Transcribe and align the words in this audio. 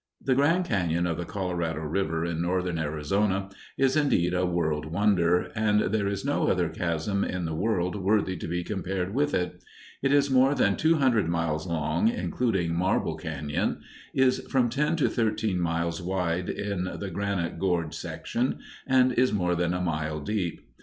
The 0.19 0.33
Grand 0.33 0.65
Cañon 0.65 1.07
of 1.07 1.17
the 1.17 1.25
Colorado 1.25 1.81
River, 1.81 2.25
in 2.25 2.41
northern 2.41 2.79
Arizona, 2.79 3.49
is 3.77 3.95
indeed 3.95 4.33
a 4.33 4.47
world 4.47 4.87
wonder, 4.87 5.51
and 5.53 5.79
there 5.93 6.07
is 6.07 6.25
no 6.25 6.47
other 6.47 6.69
chasm 6.69 7.23
in 7.23 7.45
the 7.45 7.53
world 7.53 7.95
worthy 7.97 8.35
to 8.37 8.47
be 8.47 8.63
compared 8.63 9.13
with 9.13 9.35
it. 9.35 9.63
It 10.01 10.11
is 10.11 10.31
more 10.31 10.55
than 10.55 10.75
two 10.75 10.95
hundred 10.95 11.29
miles 11.29 11.67
long, 11.67 12.07
including 12.07 12.73
Marble 12.73 13.15
Cañon, 13.15 13.81
is 14.11 14.39
from 14.49 14.69
ten 14.69 14.95
to 14.95 15.07
thirteen 15.07 15.59
miles 15.59 16.01
wide 16.01 16.49
in 16.49 16.85
the 16.97 17.11
granite 17.11 17.59
gorge 17.59 17.93
section, 17.93 18.57
and 18.87 19.13
is 19.13 19.31
more 19.31 19.53
than 19.53 19.71
a 19.75 19.81
mile 19.81 20.19
deep. 20.19 20.61